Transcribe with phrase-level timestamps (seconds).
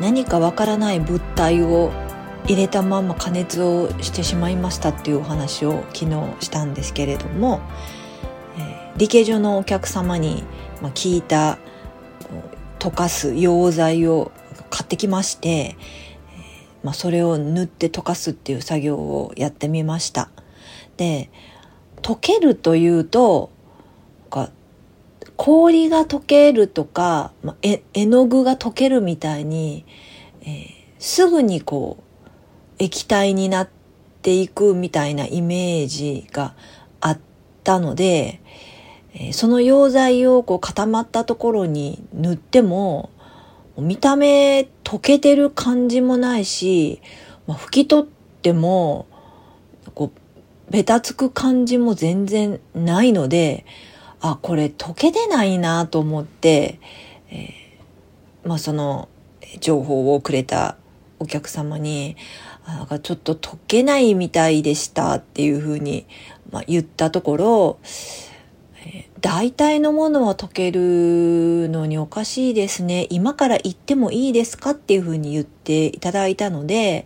[0.00, 1.92] 何かわからない物体を
[2.46, 7.60] 入れたまま加熱をしてしまいましたっていうお話を昨日したんですけれども、
[8.58, 10.44] えー、理系上のお客様に、
[10.82, 11.58] ま、聞いた
[12.78, 14.30] 溶かす溶剤を
[14.68, 15.76] 買ってきまして、
[16.82, 20.28] まあ、それを塗って溶かすっていう作業をやってみました。
[20.96, 21.30] で
[22.02, 23.50] 溶けるというと
[25.36, 29.84] 氷が溶けるとか、ま絵の具が溶けるみたいに、
[30.42, 32.30] えー、すぐにこう
[32.78, 33.68] 液体になっ
[34.22, 36.54] ていくみたいなイメージが
[37.00, 37.18] あっ
[37.62, 38.40] たので、
[39.14, 43.10] えー、その溶剤をこう固まったところに塗っても
[43.76, 47.00] 見た目溶けてる感じもないし、
[47.46, 48.06] ま、拭き取っ
[48.42, 49.06] ても
[49.94, 53.66] こうベタつく感じも全然ないので、
[54.26, 56.80] あ、これ溶けてないなと思って、
[57.28, 59.10] えー、まあその
[59.60, 60.78] 情報をくれた
[61.18, 62.16] お客様に、
[62.66, 66.06] なんかちょっと溶けないみたいでしたっていうふうに、
[66.50, 67.78] まあ、言ったところ、
[68.86, 73.06] え、大体のものは溶けるのにおかしいですね。
[73.10, 77.04] 今から行ってもいいですかっていうふうに言っていただいたので、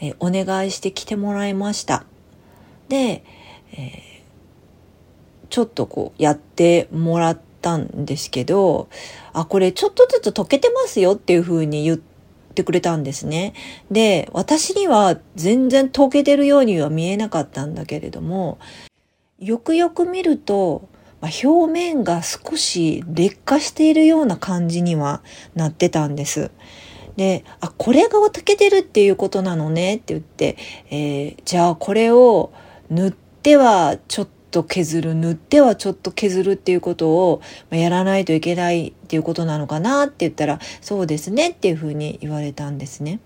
[0.00, 2.04] え、お願いして来てもらいました。
[2.88, 3.22] で、
[3.70, 4.15] えー
[5.56, 8.90] ちょっとこうやってもらったんですけど、
[9.32, 11.98] あ、これちょっとずつ溶けてますよっていう風に言っ
[12.54, 13.54] てくれたんですね。
[13.90, 18.58] で、私には全然溶けてるようには見えなかったんだけれども、
[19.38, 20.90] よくよく見ると、
[21.22, 25.22] まあ、表面が少し劣化しているような感じには
[25.54, 26.50] なってたんです。
[27.16, 30.58] で、あ、これが溶けてるっていうことなのねって言って、
[30.90, 32.52] えー、じゃあこれを
[32.90, 43.20] 塗ってはちょっと削る、塗ってはちょっと削るっていうことをやらないといけないっていうことなのかなって言ったら、そうですねっていうふうに言われたんですね。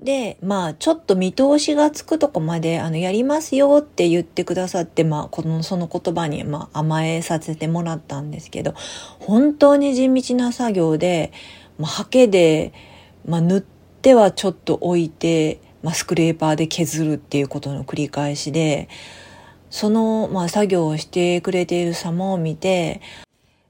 [0.00, 8.74] で、まあ、ちょっと見通しがつくとこまで、あの、やりますよって言ってくださって、まあ、この、その言葉に、まあ、甘えさせてもらったんですけど、
[9.18, 11.32] 本当に地道な作業で、
[11.78, 12.72] まあ、ハケで、
[13.26, 13.60] まあ、塗っ
[14.00, 18.88] てはちょっと置いて、まあ、スクレーパーで削るっていうことの繰り返しで、
[19.70, 23.00] その、まあ、作業をしてくれている様を見て、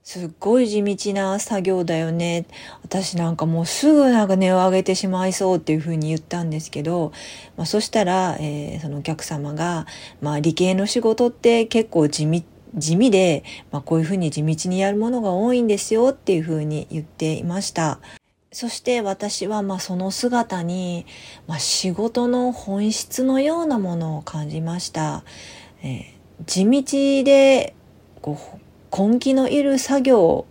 [0.08, 2.46] すっごい地道な作業だよね。
[2.82, 7.12] 私なんかもうすぐなんか値を上げてしまいそうっていうふうに言ったんですけど、
[7.58, 9.86] まあ、そしたら、えー、そのお客様が、
[10.22, 12.42] まあ、理系の仕事って結構地味、
[12.74, 18.00] 地味で、まあ、こういうふうに地道にやるものが多いんですよっていうふうに言っていました。
[18.50, 21.04] そして私はまあその姿に、
[21.46, 25.22] まあ、仕事の本質のようなものを感じました。
[25.82, 27.74] えー、地道で
[28.20, 28.58] こう
[29.10, 30.46] 根気のいる作業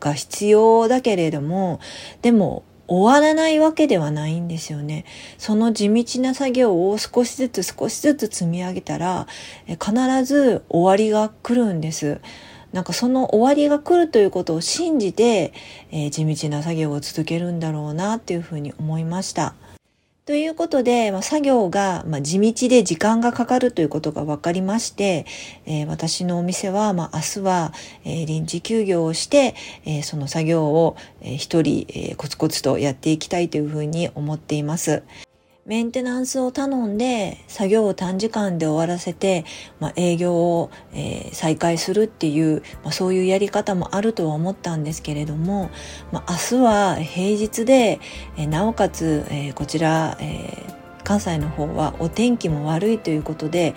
[0.00, 1.80] が必要だけれども
[2.22, 5.06] でも終わらないわけではないんですよね。
[5.38, 9.26] その地道な作業を少しずつ少しずつ積み上げたら
[9.66, 9.92] 必
[10.24, 12.20] ず終わりが来るんです。
[12.72, 15.54] なんかその終わりが来るということを信じて、
[15.92, 19.54] えー、地道な作業を続けるんだろうなっていうふうに思いました。
[20.26, 25.26] ということで、まあ、作業が、まあ、地道で時間がかかるということが分かりまして、
[25.66, 27.72] えー、私のお店は、まあ、明日は、
[28.06, 29.54] えー、臨時休業をして、
[29.84, 35.02] えー、その作業を、えー、一人、えー、コツコツとやっていきたいというふうに思っています。
[35.66, 39.46] メンテナンスを頼んで作業を短時間で終わらせて、
[39.80, 45.70] まあ、営業を、えー、再開するっていう、まあ、そういうやり方もあるとは思ったんですけれども、
[46.12, 47.98] まあ、明日は平日で、
[48.36, 50.66] えー、なおかつ、えー、こちら、え
[51.02, 53.74] 関西の方はお天気も悪いということで、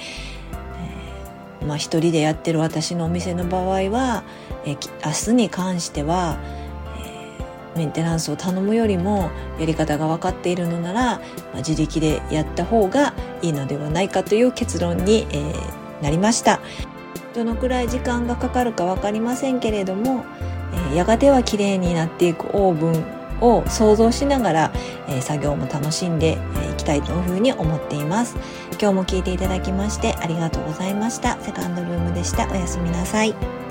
[1.61, 4.23] えまあ、一人でやってる私のお店の場合は、
[4.65, 6.39] え明日に関しては、
[7.77, 9.29] メンテナンスを頼むよりも
[9.59, 11.21] やり方が分かっているのなら、ま
[11.53, 16.59] あ、自力でやった方がいいのではないかという結論に、えー、なりました。
[17.33, 20.25] どのくらい時間がかかるか分かりませんけれども、
[20.73, 23.05] えー、やがては綺麗になっていくオーブン
[23.41, 24.71] を想像しながら、
[25.07, 28.35] えー、作業も楽しんでい、えー、きたいというふうに思っています。
[28.79, 31.37] 今日も聞いていただきましてありがとうございました。
[31.41, 32.47] セカンドルームでした。
[32.51, 33.66] おやすみなさい。